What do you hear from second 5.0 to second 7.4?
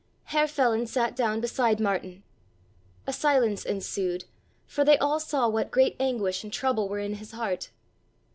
saw what great anguish and trouble were in his